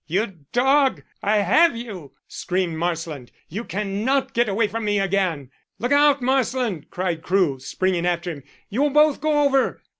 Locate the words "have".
1.41-1.75